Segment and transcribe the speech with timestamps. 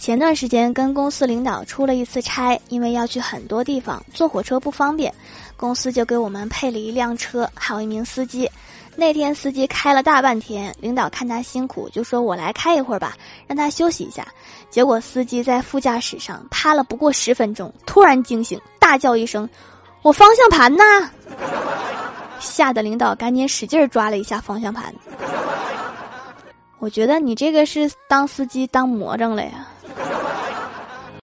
[0.00, 5.12] 前段时间跟公司领导出了一次差，因为要去很多地方，坐火车不方便，
[5.58, 8.50] 公司就给我们配了一辆车，还有一名司机。
[8.96, 13.14] 那天司机开了大半天，领导看他辛苦，就说我来开一会儿吧，
[13.46, 14.26] 让他休息一下。
[14.70, 19.46] 结果司机在副驾驶上趴了不过十分钟，突然惊醒，大叫一声
[20.00, 20.82] ：“我方向盘呢！”
[22.40, 24.94] 吓得领导赶紧使劲抓了一下方向盘。
[26.78, 29.66] 我觉得你这个是当司机当魔怔了呀。